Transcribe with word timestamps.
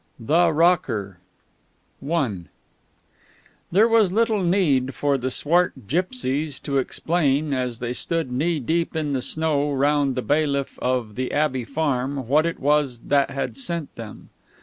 _"THE 0.27 0.51
ROCKER 0.51 1.19
I 2.11 2.31
There 3.71 3.87
was 3.87 4.11
little 4.11 4.41
need 4.41 4.95
for 4.95 5.15
the 5.15 5.29
swart 5.29 5.85
gipsies 5.87 6.57
to 6.61 6.79
explain, 6.79 7.53
as 7.53 7.77
they 7.77 7.93
stood 7.93 8.31
knee 8.31 8.59
deep 8.59 8.95
in 8.95 9.13
the 9.13 9.21
snow 9.21 9.71
round 9.71 10.15
the 10.15 10.23
bailiff 10.23 10.79
of 10.79 11.13
the 11.13 11.31
Abbey 11.31 11.65
Farm, 11.65 12.27
what 12.27 12.47
it 12.47 12.59
was 12.59 12.97
that 13.09 13.29
had 13.29 13.57
sent 13.57 13.93
them. 13.95 14.31